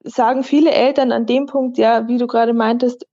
[0.05, 3.07] sagen viele Eltern an dem Punkt, ja, wie du gerade meintest,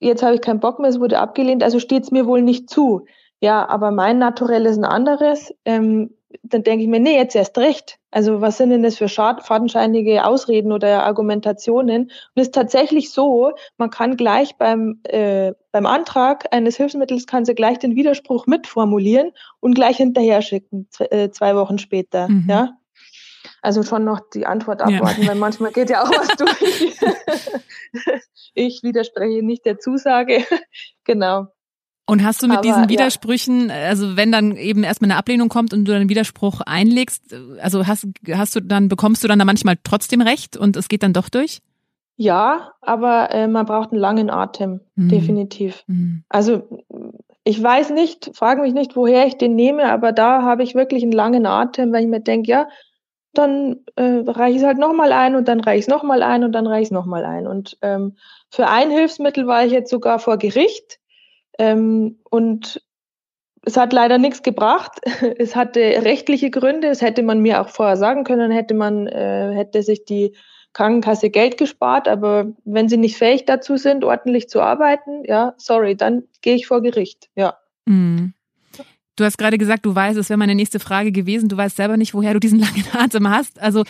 [0.00, 2.68] jetzt habe ich keinen Bock mehr, es wurde abgelehnt, also steht es mir wohl nicht
[2.68, 3.06] zu.
[3.40, 5.54] Ja, aber mein Naturell ist ein anderes.
[5.64, 7.98] Ähm, dann denke ich mir, nee, jetzt erst recht.
[8.14, 12.02] Also was sind denn das für fadenscheinige Ausreden oder Argumentationen?
[12.02, 17.44] Und es ist tatsächlich so, man kann gleich beim, äh, beim Antrag eines Hilfsmittels, kann
[17.44, 22.28] sie gleich den Widerspruch mitformulieren und gleich hinterher schicken, äh, zwei Wochen später.
[22.28, 22.46] Mhm.
[22.48, 22.78] Ja?
[23.62, 25.28] Also schon noch die Antwort abwarten, ja.
[25.30, 27.00] weil manchmal geht ja auch was durch.
[28.54, 30.44] ich widerspreche nicht der Zusage.
[31.04, 31.48] genau.
[32.06, 33.74] Und hast du mit Aber, diesen Widersprüchen, ja.
[33.88, 38.06] also wenn dann eben erstmal eine Ablehnung kommt und du einen Widerspruch einlegst, also hast,
[38.30, 41.30] hast du dann, bekommst du dann da manchmal trotzdem recht und es geht dann doch
[41.30, 41.60] durch?
[42.16, 45.08] Ja, aber äh, man braucht einen langen Atem, mhm.
[45.08, 45.82] definitiv.
[45.86, 46.24] Mhm.
[46.28, 46.68] Also
[47.42, 51.02] ich weiß nicht, frage mich nicht, woher ich den nehme, aber da habe ich wirklich
[51.02, 52.68] einen langen Atem, weil ich mir denke, ja,
[53.32, 56.44] dann äh, reiche ich es halt nochmal ein und dann reiche ich es nochmal ein
[56.44, 57.46] und dann reiche ich es nochmal ein.
[57.46, 58.16] Und ähm,
[58.48, 61.00] für ein Hilfsmittel war ich jetzt sogar vor Gericht
[61.58, 62.82] ähm, und
[63.66, 65.00] es hat leider nichts gebracht.
[65.38, 66.88] Es hatte rechtliche Gründe.
[66.88, 70.36] Es hätte man mir auch vorher sagen können, hätte man, äh, hätte sich die
[70.72, 72.08] Krankenkasse Geld gespart.
[72.08, 76.66] Aber wenn sie nicht fähig dazu sind, ordentlich zu arbeiten, ja, sorry, dann gehe ich
[76.66, 77.30] vor Gericht.
[77.36, 77.56] Ja.
[77.86, 78.33] Mhm.
[79.16, 81.48] Du hast gerade gesagt, du weißt, es wäre meine nächste Frage gewesen.
[81.48, 83.60] Du weißt selber nicht, woher du diesen langen Atem hast.
[83.60, 83.84] Also,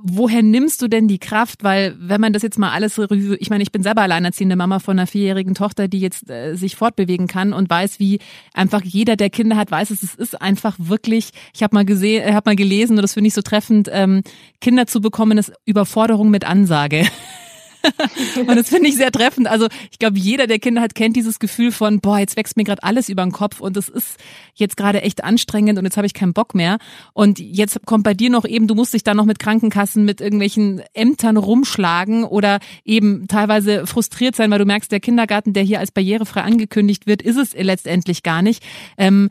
[0.00, 1.64] woher nimmst du denn die Kraft?
[1.64, 4.96] Weil, wenn man das jetzt mal alles, ich meine, ich bin selber alleinerziehende Mama von
[4.96, 8.20] einer vierjährigen Tochter, die jetzt äh, sich fortbewegen kann und weiß, wie
[8.54, 12.32] einfach jeder, der Kinder hat, weiß, es ist einfach wirklich, ich habe mal gesehen, äh,
[12.34, 14.22] habe mal gelesen und das finde ich so treffend, ähm,
[14.60, 17.04] Kinder zu bekommen ist Überforderung mit Ansage.
[18.36, 19.46] und das finde ich sehr treffend.
[19.46, 22.64] Also ich glaube, jeder, der Kinder hat, kennt dieses Gefühl von, boah, jetzt wächst mir
[22.64, 24.16] gerade alles über den Kopf und es ist
[24.54, 26.78] jetzt gerade echt anstrengend und jetzt habe ich keinen Bock mehr.
[27.12, 30.20] Und jetzt kommt bei dir noch eben, du musst dich da noch mit Krankenkassen, mit
[30.20, 35.80] irgendwelchen Ämtern rumschlagen oder eben teilweise frustriert sein, weil du merkst, der Kindergarten, der hier
[35.80, 38.62] als barrierefrei angekündigt wird, ist es letztendlich gar nicht.
[38.96, 39.28] Ähm,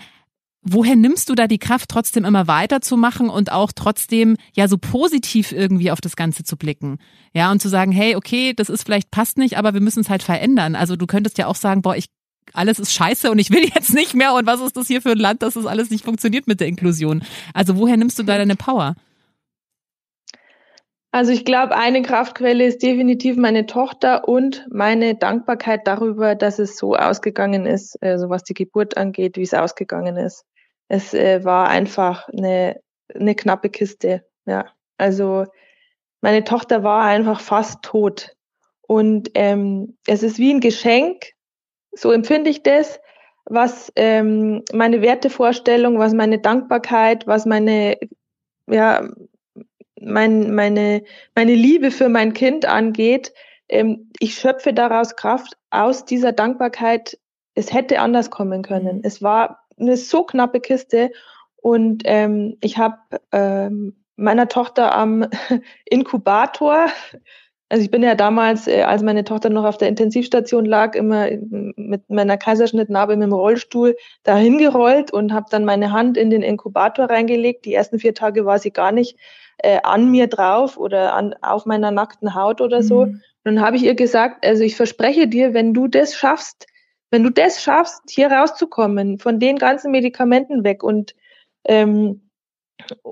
[0.61, 5.51] woher nimmst du da die Kraft, trotzdem immer weiterzumachen und auch trotzdem ja so positiv
[5.51, 6.97] irgendwie auf das Ganze zu blicken?
[7.33, 10.09] Ja, und zu sagen, hey, okay, das ist vielleicht passt nicht, aber wir müssen es
[10.09, 10.75] halt verändern.
[10.75, 12.07] Also du könntest ja auch sagen, boah, ich
[12.53, 15.11] alles ist scheiße und ich will jetzt nicht mehr und was ist das hier für
[15.11, 17.23] ein Land, dass das alles nicht funktioniert mit der Inklusion?
[17.53, 18.95] Also woher nimmst du da deine Power?
[21.17, 26.77] Also ich glaube, eine Kraftquelle ist definitiv meine Tochter und meine Dankbarkeit darüber, dass es
[26.77, 30.45] so ausgegangen ist, äh, so was die Geburt angeht, wie es ausgegangen ist.
[30.89, 32.79] Es äh, war einfach eine,
[33.15, 34.27] eine knappe Kiste.
[34.45, 34.65] Ja,
[34.99, 35.45] also
[36.21, 38.35] meine Tochter war einfach fast tot.
[38.83, 41.31] Und ähm, es ist wie ein Geschenk,
[41.93, 42.99] so empfinde ich das,
[43.45, 47.97] was ähm, meine Wertevorstellung, was meine Dankbarkeit, was meine
[48.69, 49.09] ja,
[50.01, 51.03] mein, meine,
[51.35, 53.33] meine Liebe für mein Kind angeht,
[53.69, 57.17] ähm, ich schöpfe daraus Kraft aus dieser Dankbarkeit.
[57.55, 58.97] Es hätte anders kommen können.
[58.97, 59.01] Mhm.
[59.03, 61.11] Es war eine so knappe Kiste
[61.57, 62.97] und ähm, ich habe
[63.31, 65.27] ähm, meiner Tochter am
[65.85, 66.87] Inkubator,
[67.69, 71.27] also ich bin ja damals, äh, als meine Tochter noch auf der Intensivstation lag, immer
[71.49, 76.43] mit meiner Kaiserschnittnarbe mit dem Rollstuhl dahin gerollt und habe dann meine Hand in den
[76.43, 77.65] Inkubator reingelegt.
[77.65, 79.17] Die ersten vier Tage war sie gar nicht
[79.59, 83.05] äh, an mir drauf oder an, auf meiner nackten Haut oder so.
[83.05, 83.21] Mhm.
[83.43, 86.67] Und dann habe ich ihr gesagt, also ich verspreche dir, wenn du das schaffst,
[87.11, 91.15] wenn du das schaffst, hier rauszukommen, von den ganzen Medikamenten weg und
[91.63, 92.29] ähm,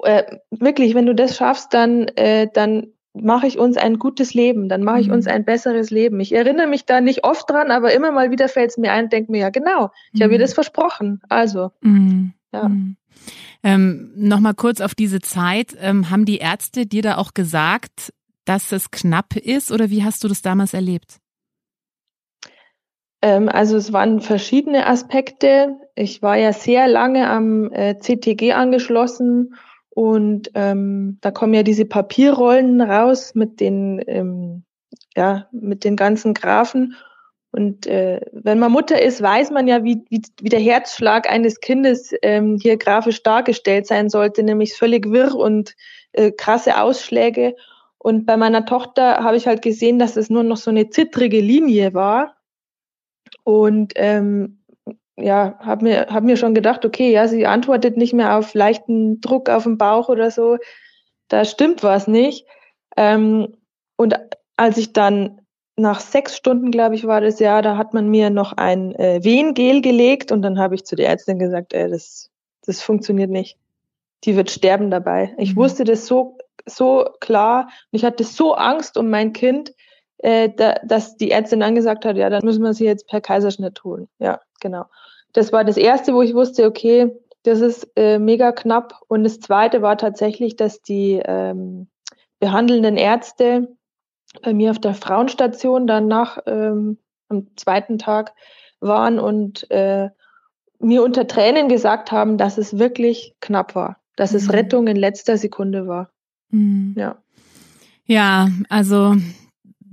[0.03, 4.67] äh, wirklich, wenn du das schaffst, dann, äh, dann mache ich uns ein gutes Leben,
[4.67, 5.31] dann mache ich uns mhm.
[5.31, 6.19] ein besseres Leben.
[6.19, 9.09] Ich erinnere mich da nicht oft dran, aber immer mal wieder fällt es mir ein,
[9.09, 10.23] denke mir, ja genau, ich mhm.
[10.23, 11.21] habe ihr das versprochen.
[11.29, 12.33] Also, mhm.
[12.53, 12.69] ja.
[13.65, 15.75] Ähm, Nochmal kurz auf diese Zeit.
[15.81, 18.13] Ähm, haben die Ärzte dir da auch gesagt,
[18.45, 21.17] dass es knapp ist oder wie hast du das damals erlebt?
[23.23, 25.79] Ähm, also es waren verschiedene Aspekte.
[25.95, 29.55] Ich war ja sehr lange am äh, CTG angeschlossen
[29.89, 34.63] und ähm, da kommen ja diese Papierrollen raus mit den, ähm,
[35.15, 36.93] ja, mit den ganzen Graphen.
[37.55, 41.61] Und äh, wenn man Mutter ist, weiß man ja, wie, wie, wie der Herzschlag eines
[41.61, 45.73] Kindes ähm, hier grafisch dargestellt sein sollte, nämlich völlig wirr und
[46.11, 47.55] äh, krasse Ausschläge.
[47.97, 51.39] Und bei meiner Tochter habe ich halt gesehen, dass es nur noch so eine zittrige
[51.39, 52.35] Linie war.
[53.45, 54.59] Und ähm,
[55.15, 59.21] ja, habe mir, hab mir schon gedacht, okay, ja, sie antwortet nicht mehr auf leichten
[59.21, 60.57] Druck auf den Bauch oder so.
[61.29, 62.45] Da stimmt was nicht.
[62.97, 63.55] Ähm,
[63.95, 64.19] und
[64.57, 65.39] als ich dann
[65.77, 69.23] nach sechs Stunden, glaube ich, war das ja, da hat man mir noch ein äh,
[69.23, 72.31] Wehengel gelegt und dann habe ich zu der Ärztin gesagt, ey, das,
[72.65, 73.57] das funktioniert nicht.
[74.23, 75.35] Die wird sterben dabei.
[75.37, 75.57] Ich mhm.
[75.57, 79.73] wusste das so, so klar und ich hatte so Angst um mein Kind,
[80.19, 83.21] äh, da, dass die Ärztin dann gesagt hat, ja, dann müssen wir sie jetzt per
[83.21, 84.07] Kaiserschnitt holen.
[84.19, 84.85] Ja, genau.
[85.33, 87.11] Das war das Erste, wo ich wusste, okay,
[87.43, 89.01] Das ist äh, mega knapp.
[89.07, 91.87] Und das Zweite war tatsächlich, dass die ähm,
[92.39, 93.67] behandelnden Ärzte
[94.41, 96.97] bei mir auf der Frauenstation dann nach ähm,
[97.29, 98.33] am zweiten Tag
[98.79, 100.09] waren und äh,
[100.79, 104.37] mir unter Tränen gesagt haben, dass es wirklich knapp war, dass mhm.
[104.37, 106.11] es Rettung in letzter Sekunde war.
[106.49, 106.95] Mhm.
[106.97, 107.17] Ja.
[108.07, 109.15] Ja, also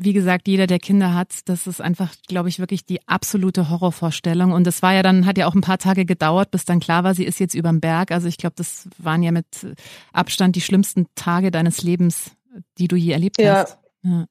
[0.04, 4.52] wie gesagt, jeder, der Kinder hat, das ist einfach, glaube ich, wirklich die absolute Horrorvorstellung.
[4.52, 7.04] Und das war ja dann, hat ja auch ein paar Tage gedauert, bis dann klar
[7.04, 8.10] war, sie ist jetzt überm Berg.
[8.10, 9.46] Also ich glaube, das waren ja mit
[10.12, 12.32] Abstand die schlimmsten Tage deines Lebens,
[12.78, 13.62] die du je erlebt ja.
[13.62, 13.78] hast.
[14.02, 14.26] Ja.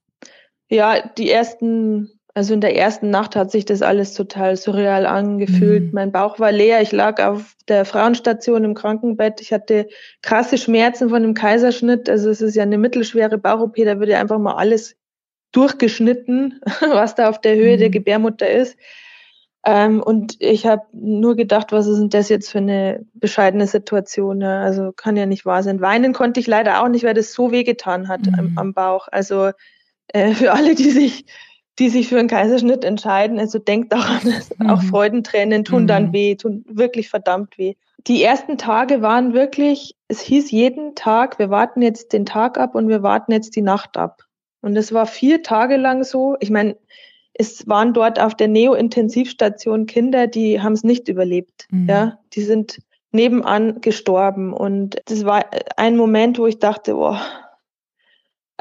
[0.72, 5.84] Ja, die ersten, also in der ersten Nacht hat sich das alles total surreal angefühlt.
[5.84, 5.90] Mhm.
[5.92, 6.80] Mein Bauch war leer.
[6.80, 9.40] Ich lag auf der Frauenstation im Krankenbett.
[9.42, 9.86] Ich hatte
[10.22, 12.08] krasse Schmerzen von dem Kaiserschnitt.
[12.08, 14.96] Also es ist ja eine mittelschwere Bauch-OP, da würde einfach mal alles
[15.52, 17.80] durchgeschnitten, was da auf der Höhe mhm.
[17.80, 18.78] der Gebärmutter ist.
[19.64, 24.38] Ähm, und ich habe nur gedacht, was ist denn das jetzt für eine bescheidene Situation?
[24.38, 24.58] Ne?
[24.60, 25.80] Also kann ja nicht wahr sein.
[25.82, 28.34] Weinen konnte ich leider auch nicht, weil das so wehgetan hat mhm.
[28.38, 29.06] am, am, Bauch.
[29.12, 29.50] Also
[30.12, 31.24] äh, für alle, die sich,
[31.78, 34.70] die sich für einen Kaiserschnitt entscheiden, also denkt daran, mhm.
[34.70, 36.12] auch Freudentränen tun dann mhm.
[36.12, 37.74] weh, tun wirklich verdammt weh.
[38.06, 42.74] Die ersten Tage waren wirklich, es hieß jeden Tag, wir warten jetzt den Tag ab
[42.74, 44.22] und wir warten jetzt die Nacht ab.
[44.60, 46.36] Und es war vier Tage lang so.
[46.40, 46.76] Ich meine,
[47.34, 51.66] es waren dort auf der Neo-Intensivstation Kinder, die haben es nicht überlebt.
[51.70, 51.88] Mhm.
[51.88, 52.80] Ja, die sind
[53.12, 54.52] nebenan gestorben.
[54.52, 55.44] Und das war
[55.76, 57.20] ein Moment, wo ich dachte, boah,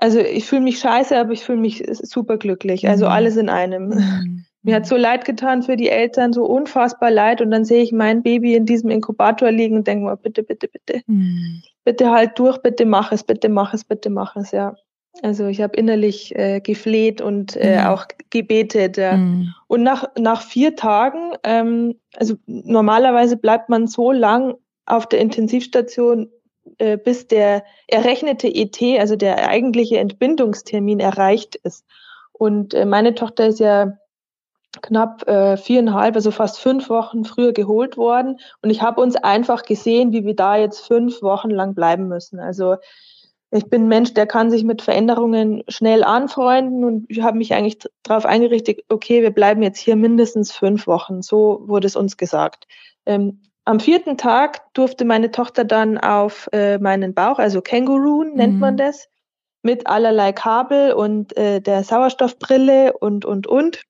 [0.02, 2.90] also ich fühle mich scheiße, aber ich fühle mich super glücklich.
[2.90, 3.12] Also mhm.
[3.12, 3.90] alles in einem.
[3.90, 4.46] Mhm.
[4.64, 7.42] Mir hat so leid getan für die Eltern, so unfassbar leid.
[7.42, 10.68] Und dann sehe ich mein Baby in diesem Inkubator liegen und denke mir, bitte, bitte,
[10.68, 11.02] bitte.
[11.06, 11.62] Mhm.
[11.84, 14.76] Bitte halt durch, bitte mach es, bitte mach es, bitte mach es, ja.
[15.22, 17.86] Also ich habe innerlich äh, gefleht und äh, mhm.
[17.88, 18.98] auch gebetet.
[18.98, 19.18] Ja.
[19.18, 19.54] Mhm.
[19.68, 26.30] Und nach, nach vier Tagen, ähm, also normalerweise bleibt man so lang auf der Intensivstation,
[26.82, 31.86] äh, bis der errechnete ET, also der eigentliche Entbindungstermin erreicht ist.
[32.32, 33.94] Und äh, meine Tochter ist ja
[34.82, 38.40] knapp äh, viereinhalb, also fast fünf Wochen früher geholt worden.
[38.64, 42.40] Und ich habe uns einfach gesehen, wie wir da jetzt fünf Wochen lang bleiben müssen.
[42.40, 42.78] Also
[43.52, 47.54] ich bin ein Mensch, der kann sich mit Veränderungen schnell anfreunden und ich habe mich
[47.54, 51.22] eigentlich darauf eingerichtet, okay, wir bleiben jetzt hier mindestens fünf Wochen.
[51.22, 52.66] So wurde es uns gesagt.
[53.06, 58.56] Ähm, am vierten Tag durfte meine Tochter dann auf äh, meinen Bauch, also Känguru nennt
[58.56, 58.60] mhm.
[58.60, 59.08] man das,
[59.62, 63.84] mit allerlei Kabel und äh, der Sauerstoffbrille und, und, und.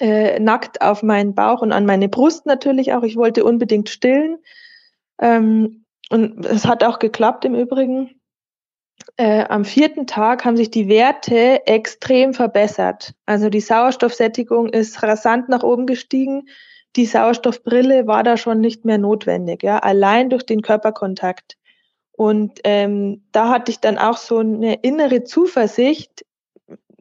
[0.00, 3.02] Äh, nackt auf meinen Bauch und an meine Brust natürlich auch.
[3.02, 4.38] Ich wollte unbedingt stillen.
[5.20, 8.18] Ähm, und es hat auch geklappt im Übrigen
[9.16, 13.14] äh, am vierten Tag haben sich die Werte extrem verbessert.
[13.26, 16.48] Also die Sauerstoffsättigung ist rasant nach oben gestiegen.
[16.98, 21.56] Die Sauerstoffbrille war da schon nicht mehr notwendig, ja, allein durch den Körperkontakt.
[22.10, 26.26] Und ähm, da hatte ich dann auch so eine innere Zuversicht.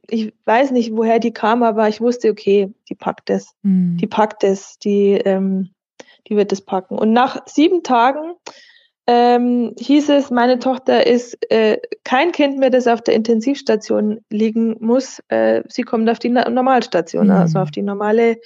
[0.07, 3.97] Ich weiß nicht, woher die kam, aber ich wusste, okay, die packt es, mhm.
[3.99, 5.71] die packt es, die, ähm,
[6.29, 6.99] die wird es packen.
[6.99, 8.35] Und nach sieben Tagen
[9.07, 14.75] ähm, hieß es, meine Tochter ist äh, kein Kind mehr, das auf der Intensivstation liegen
[14.79, 15.23] muss.
[15.29, 17.31] Äh, sie kommt auf die Normalstation, mhm.
[17.31, 18.37] also auf die normale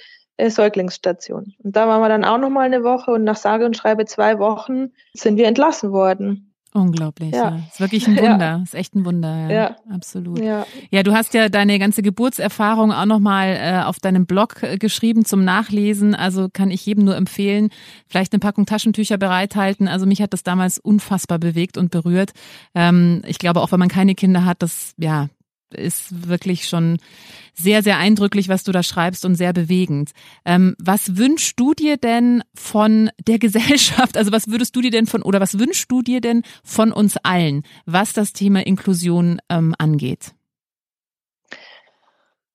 [0.42, 1.54] äh, Säuglingsstation.
[1.62, 4.04] Und da waren wir dann auch noch mal eine Woche und nach sage und schreibe
[4.06, 6.48] zwei Wochen sind wir entlassen worden.
[6.74, 7.50] Unglaublich, ja.
[7.50, 7.62] ja.
[7.70, 8.38] Ist wirklich ein Wunder.
[8.38, 8.62] Ja.
[8.62, 9.50] Ist echt ein Wunder, ja.
[9.50, 9.76] ja.
[9.90, 10.38] Absolut.
[10.38, 10.66] Ja.
[10.90, 15.26] ja, du hast ja deine ganze Geburtserfahrung auch nochmal äh, auf deinem Blog äh, geschrieben
[15.26, 16.14] zum Nachlesen.
[16.14, 17.68] Also kann ich jedem nur empfehlen,
[18.08, 19.86] vielleicht eine Packung Taschentücher bereithalten.
[19.86, 22.32] Also mich hat das damals unfassbar bewegt und berührt.
[22.74, 25.28] Ähm, ich glaube, auch wenn man keine Kinder hat, das, ja,
[25.74, 26.98] ist wirklich schon
[27.54, 30.10] sehr, sehr eindrücklich, was du da schreibst und sehr bewegend.
[30.44, 34.16] Ähm, was wünschst du dir denn von der Gesellschaft?
[34.16, 37.16] Also was würdest du dir denn von oder was wünschst du dir denn von uns
[37.22, 40.32] allen, was das Thema Inklusion ähm, angeht?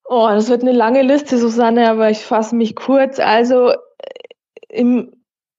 [0.09, 3.19] Oh, das wird eine lange Liste, Susanne, aber ich fasse mich kurz.
[3.19, 3.75] Also äh,
[4.69, 5.11] im,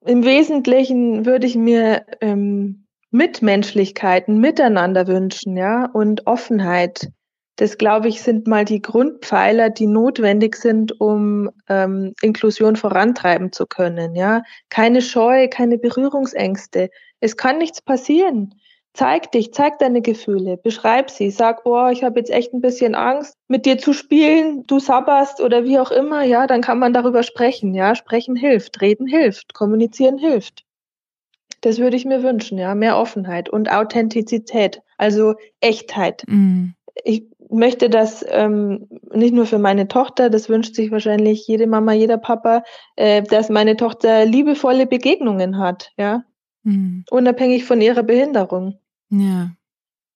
[0.06, 7.10] im Wesentlichen würde ich mir ähm, Mitmenschlichkeiten, Miteinander wünschen, ja, und Offenheit.
[7.58, 13.66] Das, glaube ich, sind mal die Grundpfeiler, die notwendig sind, um ähm, Inklusion vorantreiben zu
[13.66, 14.14] können.
[14.14, 16.88] Ja, keine Scheu, keine Berührungsängste.
[17.18, 18.54] Es kann nichts passieren.
[18.94, 22.94] Zeig dich, zeig deine Gefühle, beschreib sie, sag, oh, ich habe jetzt echt ein bisschen
[22.94, 26.92] Angst, mit dir zu spielen, du sabberst oder wie auch immer, ja, dann kann man
[26.92, 30.64] darüber sprechen, ja, sprechen hilft, reden hilft, kommunizieren hilft.
[31.60, 36.22] Das würde ich mir wünschen, ja, mehr Offenheit und Authentizität, also Echtheit.
[36.28, 36.74] Mhm.
[37.04, 41.92] Ich möchte das ähm, nicht nur für meine Tochter, das wünscht sich wahrscheinlich jede Mama,
[41.92, 42.62] jeder Papa,
[42.96, 46.24] äh, dass meine Tochter liebevolle Begegnungen hat, ja.
[46.64, 47.04] Mhm.
[47.10, 48.78] Unabhängig von ihrer Behinderung.
[49.10, 49.50] Ja.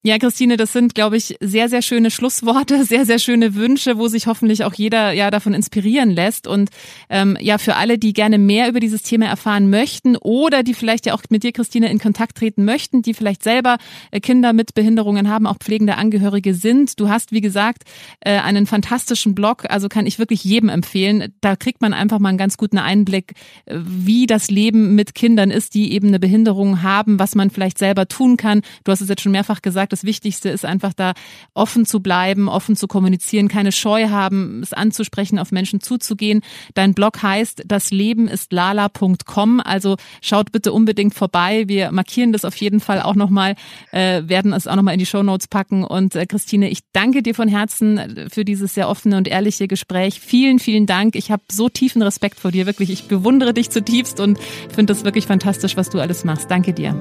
[0.05, 4.09] Ja, Christine, das sind, glaube ich, sehr, sehr schöne Schlussworte, sehr, sehr schöne Wünsche, wo
[4.09, 6.49] sich hoffentlich auch jeder ja davon inspirieren lässt.
[6.49, 6.71] Und
[7.09, 11.07] ähm, ja, für alle, die gerne mehr über dieses Thema erfahren möchten oder die vielleicht
[11.07, 13.77] ja auch mit dir, Christine, in Kontakt treten möchten, die vielleicht selber
[14.11, 16.99] äh, Kinder mit Behinderungen haben, auch pflegende Angehörige sind.
[16.99, 17.85] Du hast, wie gesagt,
[18.23, 21.33] äh, einen fantastischen Blog, also kann ich wirklich jedem empfehlen.
[21.41, 23.35] Da kriegt man einfach mal einen ganz guten Einblick,
[23.67, 27.79] äh, wie das Leben mit Kindern ist, die eben eine Behinderung haben, was man vielleicht
[27.79, 28.63] selber tun kann.
[28.83, 31.13] Du hast es jetzt schon mehrfach gesagt, das Wichtigste ist einfach da
[31.55, 36.41] offen zu bleiben, offen zu kommunizieren, keine Scheu haben, es anzusprechen, auf Menschen zuzugehen.
[36.75, 41.65] Dein Blog heißt das Leben ist lala.com, also schaut bitte unbedingt vorbei.
[41.69, 43.55] Wir markieren das auf jeden Fall auch nochmal,
[43.91, 45.85] äh, werden es auch nochmal in die Show Notes packen.
[45.85, 50.21] Und äh, Christine, ich danke dir von Herzen für dieses sehr offene und ehrliche Gespräch.
[50.21, 51.17] Vielen, vielen Dank.
[51.17, 52.91] Ich habe so tiefen Respekt vor dir, wirklich.
[52.91, 54.39] Ich bewundere dich zutiefst und
[54.75, 56.51] finde das wirklich fantastisch, was du alles machst.
[56.51, 56.95] Danke dir.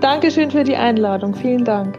[0.00, 1.34] Dankeschön für die Einladung.
[1.34, 1.98] Vielen Dank.